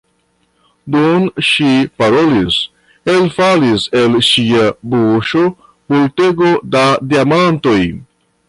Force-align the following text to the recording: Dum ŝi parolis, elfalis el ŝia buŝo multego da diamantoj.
Dum 0.93 1.27
ŝi 1.49 1.73
parolis, 2.01 2.57
elfalis 3.15 3.85
el 4.01 4.17
ŝia 4.31 4.65
buŝo 4.95 5.47
multego 5.95 6.53
da 6.77 6.85
diamantoj. 7.13 7.81